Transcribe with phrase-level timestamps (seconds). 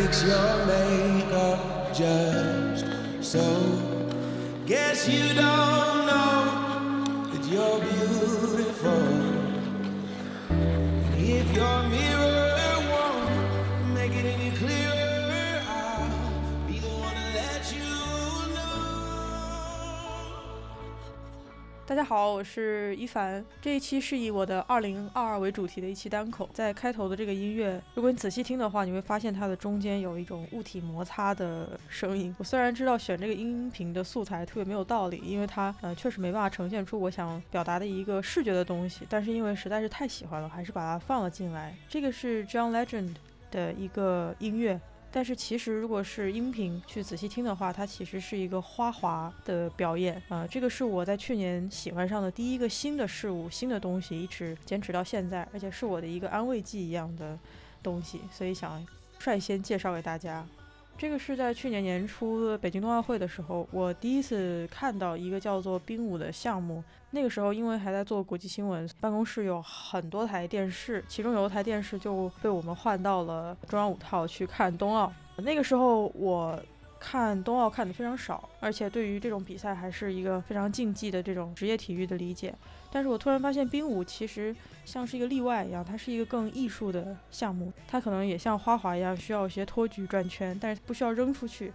[0.00, 2.86] fix your makeup just
[3.20, 3.46] so.
[4.66, 6.38] Guess you don't know
[7.32, 9.04] that you're beautiful.
[10.48, 12.19] And if your mirror
[21.90, 23.44] 大家好，我是一凡。
[23.60, 26.48] 这一期是以我的2022为主题的一期单口。
[26.52, 32.32] 在开头的这个音乐，如果你仔细听的话，你会发现它的中间有一种物体摩擦的声音。
[32.38, 41.74] 我虽然知道选这个音频的素材特别没有道理，因为它呃确实没办法呈现出我想表达的一个视觉的东西，但是因为实在是太喜欢了，还是把它放了进来。
[41.88, 43.16] 这个是 John Legend
[43.50, 44.80] 的一个音乐。
[45.12, 57.36] 但是其实，如果是音频去仔细听的话，它其实是一个花滑的表演啊、这个是我在去年喜欢上的第一个新的事物、新的东西，一直坚持到现在，而且是我的一个安慰剂一样的
[57.82, 58.86] 东西，所以想
[59.18, 60.46] 率先介绍给大家。
[61.00, 66.84] 这个是在去年年初北京冬奥会的时候，我第一次看到一个叫做冰舞的项目。
[67.12, 75.10] 那个时候因为还在做国际新闻，办公室有很多台电视，其中有一台电视就被我们换到了中央五套去看冬奥。
[75.36, 76.62] 那个时候我
[77.00, 82.54] 看冬奥看的非常少，而且对于这种比赛还是一个非常竞技的这种职业体育的理解。
[82.92, 91.72] 但是我突然发现冰舞其实像是一个例外一样，它是一个更艺术的项目，它可能也像花滑一样需要一些托举转圈，但是不需要扔出去。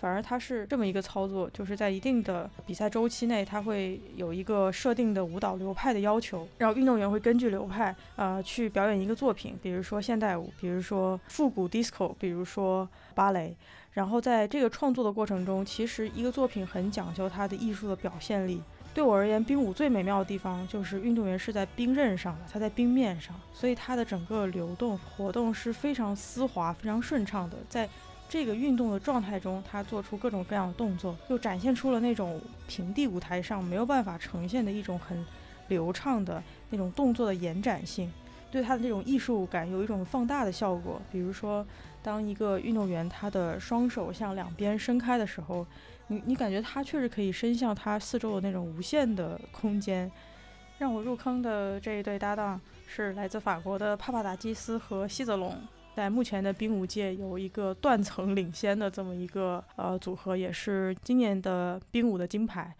[0.00, 13.56] 反而它是这么一个操作，就是在一定的比赛周期内，它会有一个设定的舞蹈流派的要求，然后运动员会根据流派，呃，去表演一个作品，比如说现代舞，比如说复古 disco，比如说芭蕾。
[13.98, 18.62] 然后在这个创作的过程中，其实一个作品很讲究它的艺术的表现力。
[18.94, 27.56] 对我而言，冰舞最美妙的地方就是运动员是在冰刃上的，他在冰面上，所以他的整个流动活动是非常丝滑、非常顺畅的。
[27.68, 27.88] 在
[28.28, 35.26] 这个运动的状态中，他做出各种各样的动作，又展现出了那种平地舞台上没有办法呈现的一种很
[35.66, 36.40] 流畅的
[36.70, 38.08] 那种动作的延展性，
[38.50, 41.00] 对他的这种艺术感有一种放大的效果。
[41.10, 41.66] 比如说，
[42.02, 45.66] 当一个运动员他的双手向两边伸开的时候，
[46.06, 50.10] 你你感觉他确实可以伸向他四周的那种无限的空间。
[50.78, 55.54] 让我入坑的这一对搭档是来自法国的帕帕达基斯和希泽龙。
[55.96, 62.72] 在目前的冰舞界有一个断层领先的这么一个呃组合，也是今年的冰舞的金牌。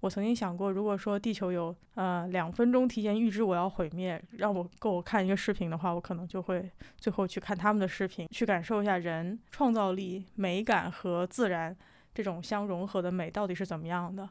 [0.00, 11.76] 我曾经想过，如果说地球有呃两分钟提前预知我要毁灭，让我够我看一个视频的话，我可能就会最后去看他们的视频，去感受一下人创造力、美感和自然
[12.14, 14.28] 这种相融合的美到底是怎么样的。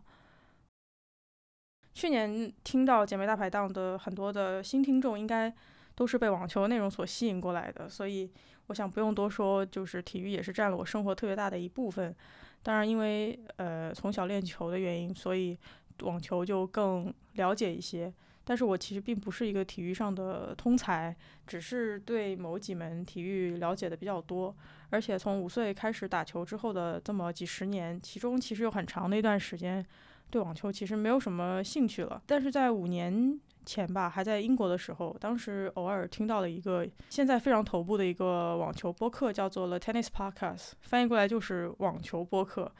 [1.93, 5.53] 去年听到姐妹大排档的很多的新听众，应该
[5.95, 8.31] 都是被网球内容所吸引过来的，所以
[8.67, 12.15] 我想不用多说，就是体育也是占了我生活特别大的一部分。
[12.67, 15.57] 当然，因为呃从小练球的原因，所以
[16.01, 18.13] 网球就更了解一些。
[18.43, 24.53] 但是我其实并不是一个体育上的通才，只是对某几门体育了解的比较多。
[24.89, 29.85] 而且从五岁开始打球之后的这么几十年，其中其实有很长的一段时间
[30.29, 32.21] 对网球其实没有什么兴趣了。
[32.25, 42.71] 但是在五年前吧，还在英国的时候，当时偶尔听到了一个现在非常头部的一个网球播客，叫做 The Tennis Podcast，翻译过来就是网球播客。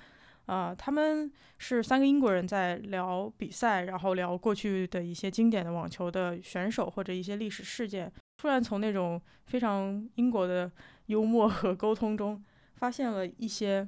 [0.48, 8.10] 啊、他们是三个英国人在聊比赛，然后聊过去的一些经典的网球的选手或者一些历史事件。
[8.38, 10.72] 突然从那种非常英国的
[11.08, 12.42] 幽默和沟通中，
[12.76, 13.86] 发现了一些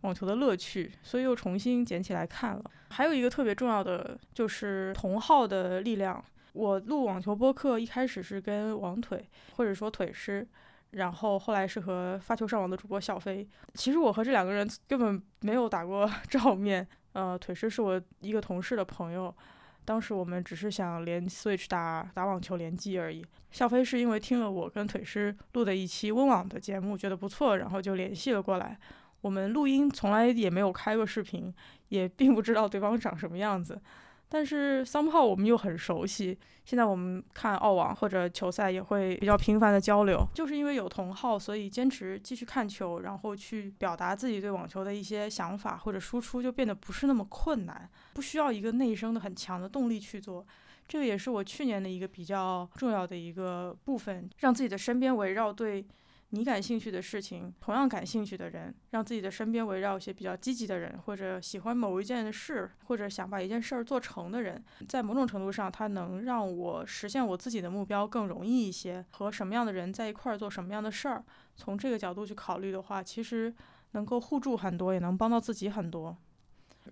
[0.00, 2.64] 网球的乐趣，所以又重新捡起来看了。
[2.88, 6.24] 还有一个特别重要的就是同号的力量。
[6.52, 10.46] 我录网球播客一开始是跟网腿或者说腿师，
[10.90, 13.46] 然后后来是和发球上网的主播小飞。
[13.74, 16.86] 其实我和这两个人根本没有打过 照面。
[17.12, 19.34] 呃，腿师是我一个同事的朋友，
[19.84, 23.24] 当时我们只是想连 Switch 打打网球联机而已。
[23.50, 28.78] 小飞是因为听了我跟腿师录的一期温网的节目，觉得不错，然后就联系了过来。
[29.22, 31.52] 我们录音从来也没有开过视频，
[31.88, 33.80] 也并不知道对方长什么样子。
[34.28, 50.46] 但是 somehow 我们又很熟悉，现在我们看澳网或者球赛也会比较频繁的交流，就是因为有同好，所以坚持继续看球，然后去表达自己对网球的一些想法或者输出，就变得不是那么困难，不需要一个内生的很强的动力去做。
[50.86, 55.84] 这个也是我去年的一个比较重要的一个部分，让自己的身边围绕对
[56.30, 69.02] 你感兴趣的事情，同样感兴趣的人，让自己的身边围绕一些比较积极的人，或者喜欢某一件事，或者想把一件事儿做成的人，在某种程度上，它能让我实现我自己的目标更容易一些。
[69.12, 71.24] 和什么样的人在一块儿做什么样的事儿，
[71.56, 73.54] 从这个角度去考虑的话，其实
[73.92, 76.14] 能够互助很多，也能帮到自己很多。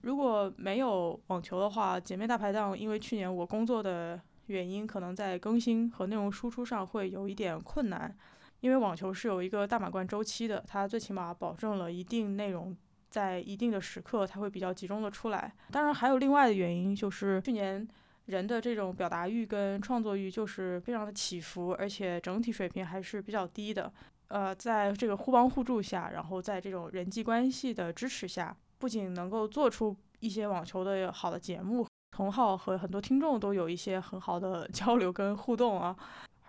[0.00, 8.16] 如果没有网球的话，姐妹大排档，因为去年我工作的原因，可能在更新和内容输出上会有一点困难。
[8.60, 12.76] 因为网球是有一个大满贯周期的，它最起码保证了一定内容
[13.10, 15.52] 在一定的时刻，它会比较集中的出来。
[15.70, 17.86] 当然还有另外的原因，就是去年
[18.26, 23.92] 人的这种表达欲跟创作欲就是非常的起伏，而且整体水平还是比较低的。
[24.28, 35.96] 呃，在这个互帮互助下，然后在这种人际关系的支持下，不仅能够做出一些网球的好的节目，同号和很多听众都有一些很好的 交流跟互动啊。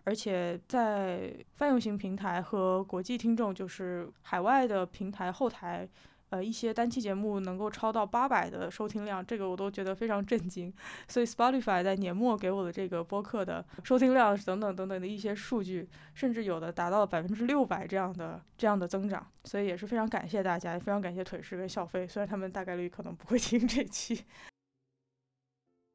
[0.07, 5.85] 而且在泛用型平台和国际听众，就是海外的平台后台，
[6.29, 10.73] 呃，一些单期节目能够超到八百的收听量，这个我都觉得非常震惊。
[11.09, 24.23] 所以 Spotify 在年末给我的这个播客的收听量等等等等的一些数据，甚至有的达到了百分之六百这样的这样的增长，所以也是非常感谢大家，也非常感谢腿师跟小飞，虽然他们大概率可能不会听这期。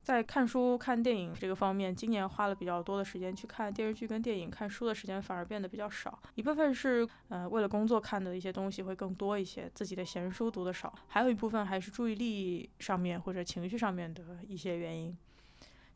[0.03, 6.19] 在看书、看电影这个方面，今年花了比较多的时间去看电视剧跟电影，看书的时间反而变得比较少。
[6.35, 15.17] 一部分是，呃，为了工作看的一些东西会更多一些，自己的闲书读的少；还有一部分还是注意力上面或者情绪上面的一些原因。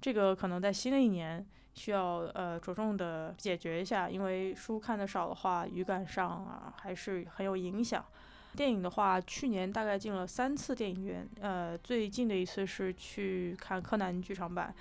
[0.00, 1.44] 这个可能在新的一年
[1.74, 8.04] 需要呃着重的解决一下，因为书看的少的话，语感上啊还是很有影响。
[8.56, 14.74] 电影的话，去年大概进了三次电影院，呃，最近的一次是去看柯南剧场版，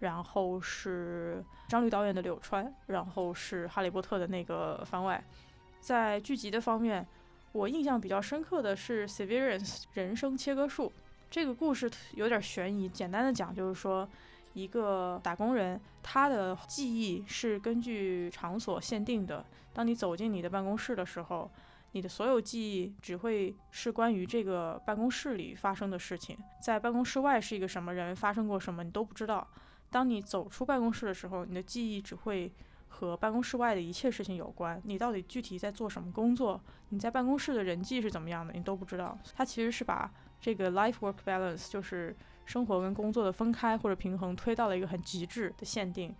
[0.00, 5.24] 然后是张律导演的《柳川》，然后是哈利波特的那个番外。
[5.80, 7.04] 在剧集的方面，
[7.52, 10.92] 我印象比较深刻的是《Severance 人生切割术》
[11.30, 12.86] 这个故事有点悬疑。
[12.86, 14.06] 简单的讲，就是说
[14.52, 19.42] 一个打工人，他的记忆是根据场所限定的。
[19.72, 21.50] 当你走进你的办公室的时候。
[21.92, 29.46] 你的所有记忆只会是关于这个办公室里发生的事情，在办公室外是一个什么人，发生过什么，你都不知道。
[29.90, 32.50] 当你走出办公室的时候，你的记忆只会
[32.88, 34.80] 和办公室外的一切事情有关。
[34.84, 36.58] 你到底具体在做什么工作？
[36.88, 38.54] 你在办公室的人际是怎么样的？
[38.54, 39.18] 你都不知道。
[39.34, 40.10] 它其实是把
[40.40, 42.16] 这个 life work balance，就是
[42.46, 46.14] 生活跟工作的分开或者平衡，推到了一个很极致的限定。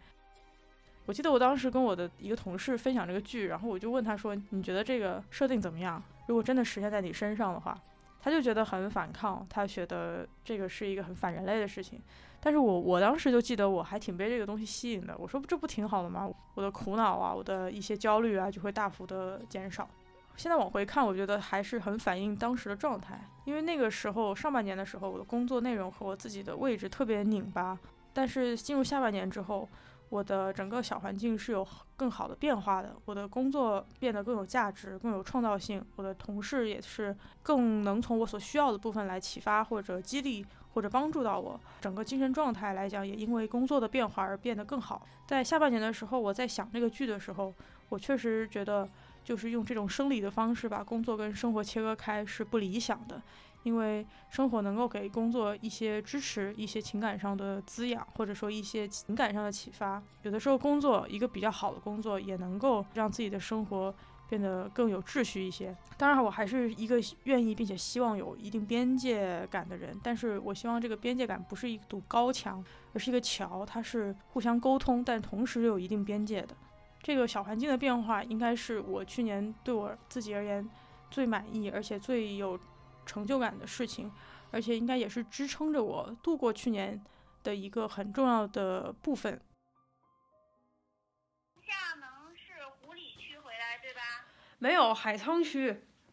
[1.05, 6.01] 我记得我当时跟我的一个同事分享这个剧，然后我就问他说：“你觉得这个设定怎么样？
[6.29, 7.77] 如果真的实现在你身上的话，
[8.21, 12.01] 他就觉得很反抗，他觉得这个是一个很反人类的事情。
[12.41, 16.31] 但是我我当时就记得我还挺被这个东西吸引的，我说这不挺好的吗？
[16.55, 19.89] 我的苦恼啊，我的一些焦虑啊，就会大幅的减少。
[20.37, 27.77] 现在往回看，我觉得还是很反映当时的状态，因为那个时候上半年的时候，我的工作内容和我自己的位置特别拧巴，
[28.13, 29.69] 但是进入下半年之后。
[30.13, 31.67] 我的整个小环境是有
[31.97, 40.45] 更好的变化的，我的工作变得更有价值、更有创造性，我的同事也是更能从我所需要的部分来启发或者激励
[40.75, 45.01] 或者帮助到我，整个精神状态来讲也因为工作的变化而变得更好。
[45.27, 47.55] 在下半年的时候，我在想这个剧的时候，
[47.89, 48.87] 我确实觉得
[49.25, 53.23] 就是用这种生理的方式把工作跟生活切割开是不理想的。
[53.65, 60.03] 因为生活能够给工作一些支持，一些情感上的滋养，或者说一些情感上的启发。
[60.23, 63.95] 有的时候，工作一个比较好的工作，也能够让自己的生活
[64.29, 65.77] 变得更有秩序一些。
[65.97, 69.97] 当然，我还是一个愿意并且希望有一定边界感的人。
[70.03, 76.57] 但是我希望这个边界感不是一堵高墙，而是一个桥，它是互相沟通，但同时又有一定边界的。
[77.01, 80.69] 这个小环境的变化，应该是我去年对我自己而言
[81.11, 82.59] 最满意，而且最有。
[83.05, 84.13] 成就感的事情，
[84.51, 87.03] 而且应该也是支撑着我度过去年
[87.43, 89.41] 的一个很重要的部分。
[91.61, 94.01] 厦门是湖里区回来对吧？
[94.59, 95.67] 没有海沧区。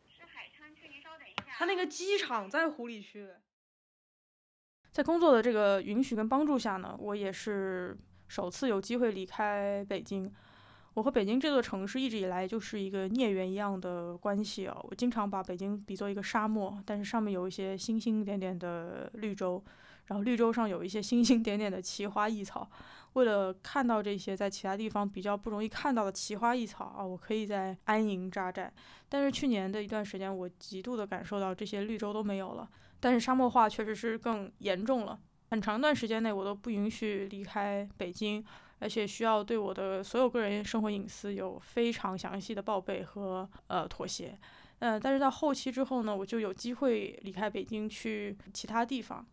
[0.08, 1.55] 是海沧区，您稍等一下。
[1.58, 3.29] 他那个机场在湖里区。
[4.91, 10.34] 在工作的这个允许跟帮助下呢，我也是首次有机会离开北京。
[10.96, 14.77] 我和北京这座城市一直以来就是一个孽缘一样的关系啊！
[14.84, 19.63] 我经常把北京比作一个沙漠，但是上面有一些星星点点的绿洲，
[20.08, 22.69] 然后绿洲上有一些星星点点的奇花异草。
[23.13, 28.72] 为了看到这些在其他地方比较不容易看到的奇花异草啊，我可以在安营扎寨。
[29.08, 32.67] 但是去年的一段时间，我极度的感受到这些绿洲都没有了，
[33.00, 35.19] 但是沙漠化确实是更严重了。
[35.51, 38.43] 很长一段时间内，我都不允许离开北京。
[38.79, 44.38] 而且需要对我的所有个人生活隐私有非常详细的报备和呃妥协。
[44.79, 49.25] 呃，但是到后期之后呢，我就有机会离开北京去其他地方。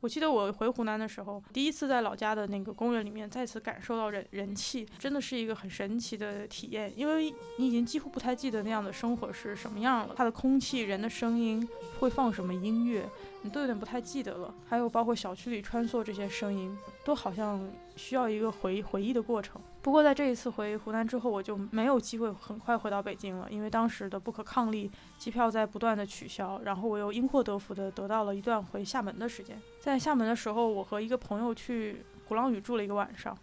[0.00, 13.06] 我记得我回湖南的时候，第一次在老家的那个公园里面再次感受到人人气，真的是一个很神奇的体验，因为你已经几乎不太记得那样的生活是什么样了，它的空气、人的声音会放什么音乐，
[13.42, 14.54] 你都有点不太记得了。
[14.68, 19.60] 还有包括小区里穿梭这些声音，都好像需要一个回回忆的过程。
[19.82, 29.60] 不过在这一次回湖南之后，我就没有机会很快回到北京了，因为当时的不可抗力，机票在不断的取消，然后我又因祸得福的得到了一段回厦门的时间。
[29.80, 33.36] 在厦门的时候，我和一个朋友去鼓浪屿住了一个晚上。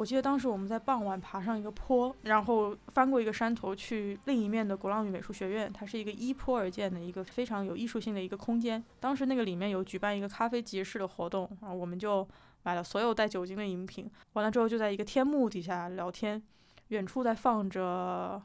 [0.00, 8.82] 我记得当时我们在傍晚爬上一个坡，然后翻过一个山头去另一面的鼓浪屿美术学院，它是一个依坡而建的一个非常有艺术性的一个空间。
[8.98, 12.26] 当时那个里面有举办一个咖啡集市的活动，然后我们就。
[12.62, 16.42] 买了所有带酒精的饮品，完了之后就在一个天幕底下聊天，
[16.88, 18.38] 远处在放着，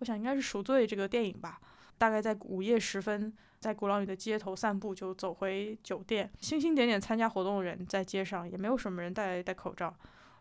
[0.00, 1.58] 我想应该是《赎罪》这个电影吧。
[1.96, 6.30] 大概在午夜时分，在鼓浪屿的街头散步，就走回酒店。
[6.40, 9.96] 星星点点参加活动的人在街上，也没有什么人戴戴口罩。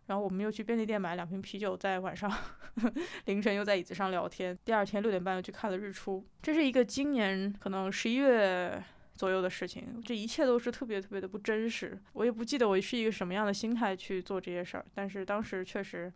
[0.07, 2.31] 然后我们又去便利店买两瓶啤酒，在晚上
[3.25, 4.57] 凌晨又在椅子上聊天。
[4.65, 6.25] 第二天六点半又去看了日出。
[6.41, 8.83] 这是一个今年可能十一月。
[9.15, 11.95] 左右的事情，这一切都是特别特别的不真实。
[12.13, 16.11] 我也不记得我是一个什么样的心态去做这些事儿，但是当时确实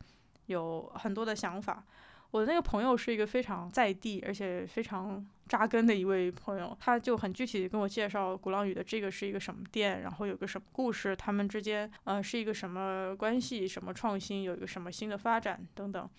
[0.48, 1.86] 有很多的想法。
[2.32, 16.10] 我的那个朋友是一个非常在地而且非常扎根的一位朋友，他就很具体的跟我介绍鼓浪屿的这个是一个什么店，然后有个什么故事，他们之间呃是一个什么关系，什么创新，有一个什么新的发展等等。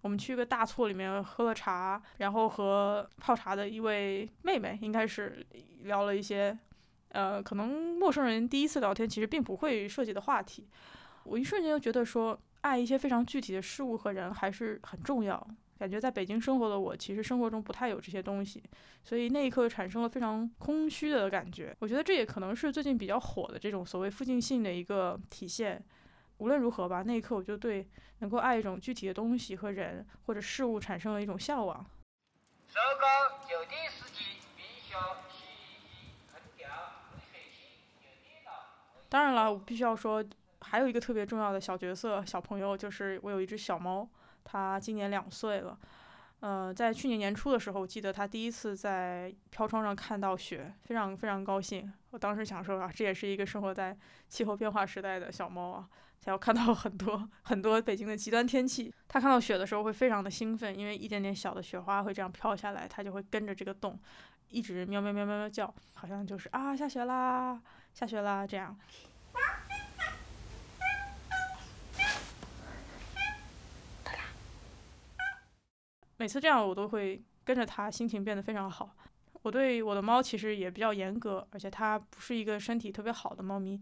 [0.00, 5.44] 我们去一个大厝里面喝了茶，然后和泡茶的一位妹妹，应该是
[5.82, 6.56] 聊了一些，
[7.08, 10.68] 呃，可能陌生人第一次聊天其实并不会涉及的话题。
[11.24, 15.46] 我一瞬间就觉得说，爱一些非常具体的事物和人还是很重要。
[15.78, 18.60] 感觉在北京生活的我，其实生活中不太有这些东西，
[19.04, 21.72] 所以那一刻产生了非常空虚的感觉。
[21.78, 25.80] 我觉得这也可能是最近比较火的这种所谓附近性的一个体现。
[26.38, 27.88] 无论如何吧，那一刻我就对
[28.18, 31.84] 能够爱一种具体的东西和人或者事物产生了一种向往。
[32.66, 34.24] 收工九点时间，
[34.56, 35.00] 冰箱
[35.30, 36.68] 洗衣机空调
[37.12, 38.50] 热水器有电脑。
[39.08, 40.24] 当然了，我必须要说，
[40.68, 44.06] 还有一个特别重要的小角色、小朋友，就是我有一只小猫，
[44.44, 45.78] 它今年两岁了。
[46.40, 51.92] 呃，在去年年初的时候，我记得它第一次在飘窗上看到雪，非常非常高兴。
[52.10, 53.96] 我当时想说啊，这也是一个生活在
[54.28, 55.88] 气候变化时代的小猫啊。
[56.20, 58.92] 才要看到很多很多北京的极端天气。
[59.06, 63.96] 它看到雪的时候会非常的兴奋，因为一点点小的雪花会这样飘下来，它就会跟着这个洞，
[64.48, 67.62] 一直喵喵喵喵喵叫，好像就是啊下雪啦，
[67.94, 68.76] 下雪啦这样。
[76.28, 78.94] 每次这样我都会跟着它，心情变得非常好。
[79.40, 83.80] 我对我的猫其实也比较严格，而且它不是一个身体特别好的猫咪。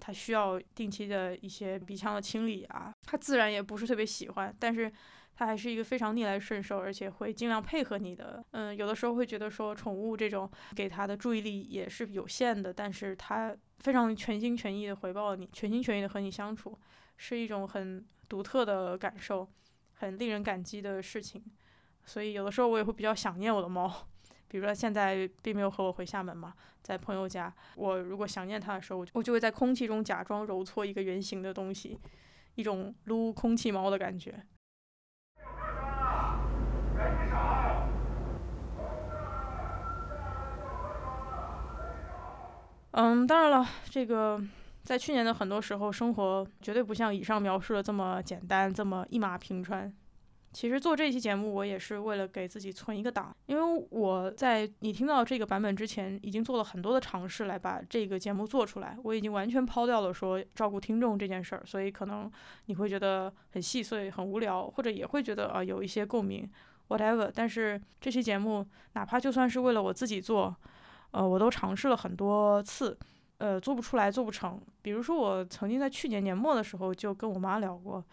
[0.00, 4.92] 它需要定期的一些鼻腔的清理啊，它自然也不是特别喜欢，但是
[5.36, 8.44] 它还是一个非常逆来顺受，而且会尽量配合你的。
[8.50, 16.76] 嗯，有的时候会觉得说宠物这种给它的注意力也是有限的，但是它非常全心全意的回报你，全心全意的和你相处，
[17.18, 19.48] 是一种很独特的感受，
[19.92, 21.40] 很令人感激的事情。
[22.04, 23.92] 所以有的时候我也会比较想念我的猫。
[24.48, 27.52] 比如说现在并没有和我回厦门嘛，在朋友家。
[27.74, 31.98] 我如果想念他的时候，我就会在空气中假装揉搓一个圆形的东西，
[32.54, 34.46] 一种撸空气猫的感觉。
[42.92, 44.40] 嗯，当然了，这个
[44.84, 49.92] 在去年的很多时候，生活绝对不像以上描述的这么简单，这么一马平川。
[50.54, 58.96] 其实做这期节目，我也是为了给自己存一个档，因为我在你听到这个版本之前，已经做了很多的尝试来把这个节目做出来。
[59.02, 62.30] 我已经完全抛掉了说照顾听众这件事儿，所以可能
[62.66, 66.48] 你会觉得很细碎、很无聊，或者也会觉得啊有一些共鸣
[66.86, 67.28] ，whatever。
[67.34, 70.54] 但是这期节目，哪怕就算是为了我自己做，
[71.10, 72.96] 呃，我都尝试了很多次，
[73.38, 74.60] 呃，做不出来，做不成。
[74.82, 78.04] 比如说，我曾经在去年年末的时候就跟我妈聊过，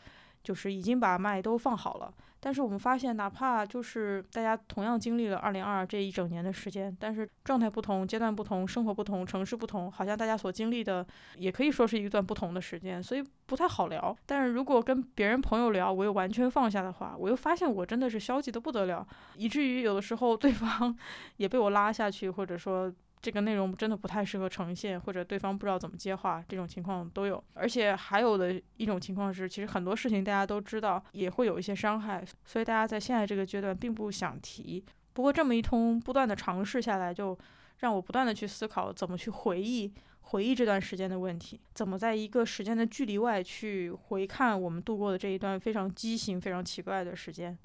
[0.44, 2.14] 就是已经把麦都放好了。
[2.44, 11.06] 但是我们发现，哪怕就是大家同样经历了二零二二这一整年的时间，但是状态不同、阶段不同、生活不同、城市不同，好像大家所经历的
[11.36, 14.18] 也可以说是一段不同的时间，所以不太好聊。
[14.26, 19.06] 但是如果跟别人朋友聊，我又完全放下的话，我又发现我真的是消极的不得了，
[19.36, 20.98] 以至于有的时候 对方
[21.38, 27.42] 也被我拉下去，或者说这个内容真的不太适合呈现，或者对方不知道怎么接话，这种情况都有。
[27.54, 34.84] 而且还有的一种情况是，其实很多事情大家都知道，也会有一些伤害，所以大家在现在这个阶段并不想提。
[35.14, 37.38] 不过这么一通不断的尝试下来，就
[37.80, 47.58] 让我不断的去思考怎么去回忆回忆这段时间的问题，怎么在一个时间的距离外去回看我们度过的这一段非常畸形、非常奇怪的时间。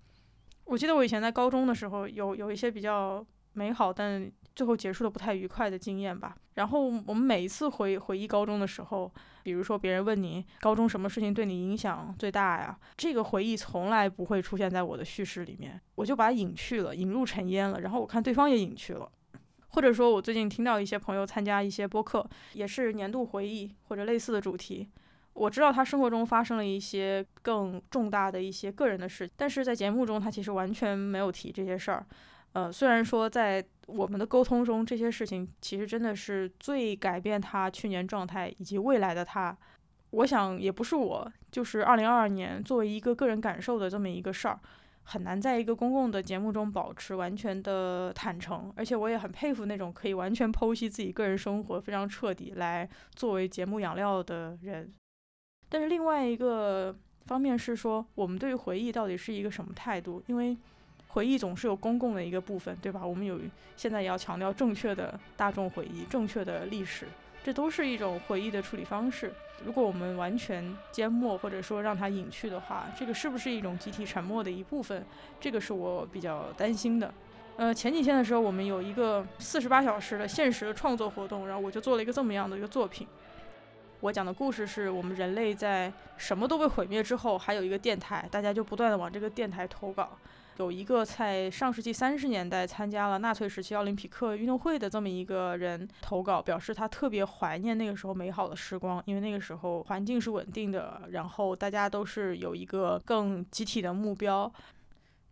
[0.65, 3.25] 我记得我以前在高中的时候，有有一些比较
[3.57, 6.37] 美好但最后结束的不太愉快的经验吧。
[6.55, 17.81] 然后我们每一次回回忆高中的时候，比如说别人问你高中什么事情对你影响最大呀，这个回忆从来不会出现在我的叙事里面，我就把它隐去了，引入尘烟了。
[17.81, 19.11] 然后我看对方也隐去了，
[19.69, 24.89] 或者说我最近听到一些朋友参加一些播客，也是年度回忆或者类似的主题。
[25.35, 32.07] 我知道他生活中发生了一些更重大的一些个人的事，但是在节目中他其实完全没有提这些事儿。
[32.57, 39.55] 呃，虽然说在我们的沟通中，这些事情其实真的是最改变他去年状态以及未来的他。
[40.13, 44.59] 我想也不是我，就是二零二二年作为一个个人感受的这么一个事儿，
[45.03, 48.73] 很难在一个公共的节目中保持完全的坦诚。
[48.75, 54.91] 而且我也很佩服那种可以完全剖析自己个人生活非常彻底来作为节目养料的人。
[55.69, 56.97] 但是另外一个
[57.27, 60.23] 方面是说，我们对于回忆到底是一个什么态度？
[60.29, 60.57] 因为
[61.17, 63.01] 回忆总是有公共的一个部分，对吧？
[63.03, 63.41] 我们有
[63.75, 67.07] 现在也要强调正确的大众回忆、正确的历史，
[67.43, 69.33] 这都是一种回忆的处理方式。
[69.65, 75.03] 如果我们完全缄默或者说让它隐去的话，这个是不是一种集体沉默的一部分？
[75.41, 77.11] 这个是我比较担心的。
[77.57, 83.07] 呃，前几天的时候，我们有一个四十八小时的限时的创作活动，然后我就做了一个这么样的一个作品。
[84.01, 90.19] 我讲的故事是我们人类在什么都被毁灭之后，还有一个电台，大家就不断的往这个电台投稿。
[90.59, 104.51] 有一个在上世纪三十年代参加了纳粹时期奥林匹克运动会的这么一个人投稿，表示他特别怀念那个时候美好的时光，因为那个时候环境是稳定的，然后大家都是有一个更集体的目标。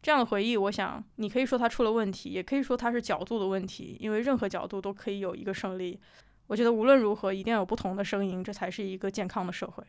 [0.03, 5.99] 这样的回忆，我想你可以说它出了问题，也可以说它是角度的问题，因为任何角度都可以有一个胜利。
[6.47, 9.83] 我觉得无论如何，一定要有不同的声音，这才是一个健康的社会。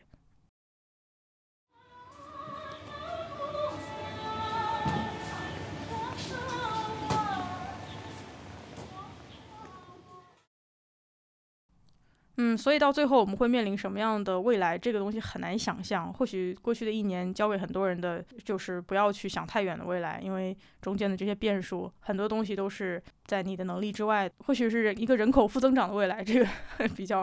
[12.38, 14.76] 嗯，所以到最后我们会面临什么样的未来？
[14.76, 16.12] 这个东西很难想象。
[16.12, 24.30] 或许过去的一年教给很多人的就是不要去想太远的未来，因为中间的这些变数，很多东西都是在你的能力之外。
[24.44, 26.46] 或许是一个人口负增长的未来，这个
[26.94, 27.20] 比较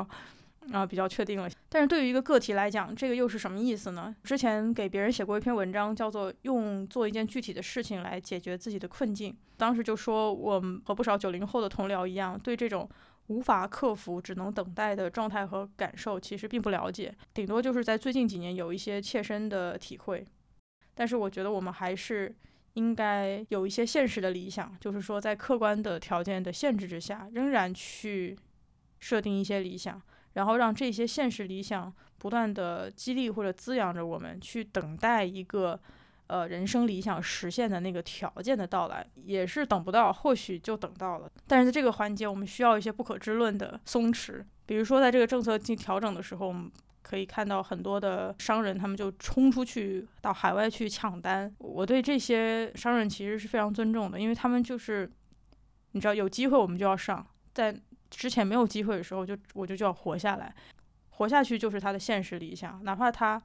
[0.71, 1.47] 啊比较确定了。
[1.69, 4.15] 但是对于一个个体来讲，这个又是什么意思呢？
[4.23, 9.37] 之前给别人写过一篇文章，叫做“用做一件具体的事情来解决自己的困境”。
[9.57, 12.89] 当时就说，我们和不少九零后的同僚一样，对这种。
[13.33, 20.23] 无法克服、只能等待的状态和感受，其实并不了解，顶多就是在最近几年有一些切身的体会。
[20.93, 22.31] 但是我觉得我们还是
[22.73, 28.37] 应该有一些现实的理想，就是说在客观的条件的限制之下，仍然去
[28.99, 29.99] 设定一些理想，
[30.33, 35.79] 然后让这些现实理想不断的激励或者滋养着我们，去等待一个。
[36.33, 41.29] 呃，人生理想实现的那个条件的到来，也是等不到，或许就等到了。
[41.45, 44.43] 但是在这个环节，我们需要一些不可知论的松弛。
[44.65, 46.71] 比如说，在这个政策进调整的时候，我们
[47.03, 51.53] 可以看到很多的商人，他们就冲出去到海外去抢单。
[51.59, 55.07] 我对这些商人其实是非常尊重的，因为他们就是，
[55.91, 60.51] 你知道，有机会我们就要上，在之前没有机会的时候，就我就就要活下来，
[61.11, 63.39] 活下去就是他的现实理想，哪怕他。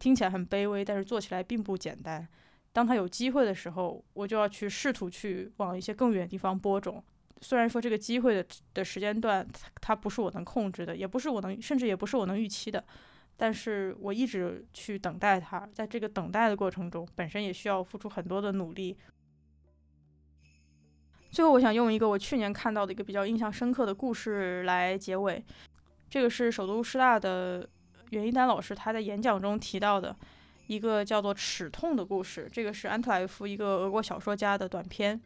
[0.00, 2.26] 听起来很卑微，但是做起来并不简单。
[2.72, 7.04] 当他有机会的时候，我就要去试图去往一些更远的地方播种。
[7.42, 9.46] 虽然说这个机会的的时间段，
[9.80, 12.84] 它不是我能控制的，也不是我能，甚至也不是我能预期的。
[13.36, 18.96] 但是我一直去等待它，在这个等待的过程中，本身也需要付出很多的努力。
[21.30, 25.44] 最后，我想用一个我去年看到的一个比较印象深刻的故事来结尾。
[26.08, 27.68] 这个是首都师大的。
[28.10, 30.14] 袁一丹老师他在演讲中提到的
[30.66, 35.20] 一个叫做“齿痛”的故事，这个是安特莱夫一个俄国小说家的短篇。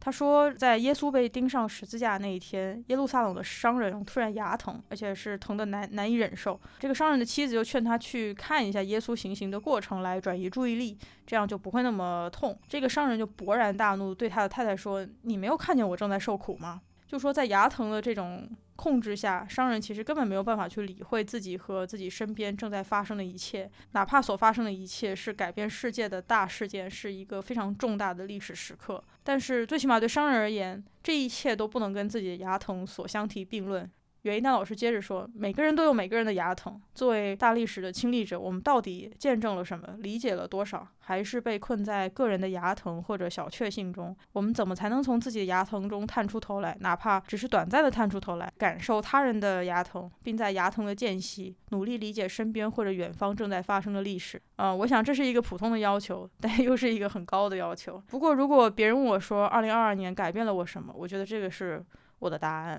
[0.00, 6.60] 他说，在耶稣被钉上十字架那一天，耶路撒冷的商人突然牙疼，而且是疼得难难以忍受。
[6.78, 12.58] 这个商人的妻子就劝他去看一下耶稣行刑的过程，来转移注意力，这样就不会那么痛。
[12.68, 29.02] 这个商人就勃然大怒，对他的太太说：“你没有看见我正在受苦吗？”就说在牙疼的这种控制下，商人其实根本没有办法去理会自己和自己身边正在发生的一切，哪怕所发生的一切是改变世界的大事件，是一个非常重大的历史时刻。
[29.22, 33.90] 但是最起码对商人而言，这一切都不能跟自己的牙疼所相提并论。
[34.24, 36.80] 袁一丹老师接着说：“每个人都有每个人的牙疼。
[36.94, 39.86] 作为大历史的亲历者，我们到底见证了什么？
[39.98, 40.88] 理解了多少？
[41.00, 44.16] 还是被困在个人的牙疼或者小确幸中？
[44.32, 54.40] 我们怎么才能从自己的牙疼中探出头来，哪怕只是短暂的探出头来，感受他人的牙疼，并在牙疼的间隙努力理解身边或者远方正在发生的历史？
[54.56, 58.02] 啊、我想这是一个普通的要求，但又是一个很高的要求。
[58.08, 61.84] 不过，如果别人问我说2022年改变了我什么，我觉得这个是
[62.20, 62.78] 我的答案。”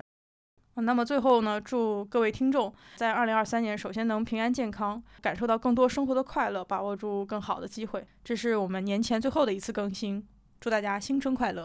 [0.82, 8.06] 那么最后呢，祝各位听众在二零二三年首先能平安健康，感受到更多生活的快乐，把握住更好的机会。
[8.22, 10.22] 这是我们年前最后的一次更新，
[10.60, 11.64] 祝大家新春快乐！